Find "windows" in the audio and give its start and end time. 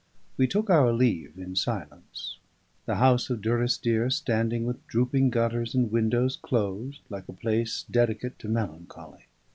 5.91-6.37